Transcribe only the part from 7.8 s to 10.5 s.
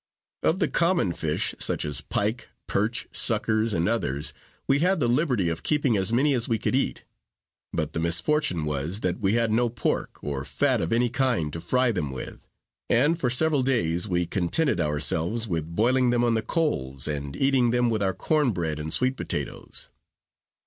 the misfortune was, that we had no pork, or